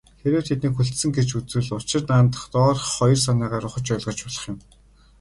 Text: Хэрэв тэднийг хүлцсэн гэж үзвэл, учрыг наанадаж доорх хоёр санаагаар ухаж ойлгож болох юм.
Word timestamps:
Хэрэв 0.21 0.43
тэднийг 0.47 0.73
хүлцсэн 0.75 1.09
гэж 1.15 1.29
үзвэл, 1.37 1.69
учрыг 1.77 2.05
наанадаж 2.09 2.43
доорх 2.53 2.83
хоёр 2.97 3.19
санаагаар 3.25 3.65
ухаж 3.67 3.87
ойлгож 3.93 4.17
болох 4.23 4.43
юм. 4.51 4.57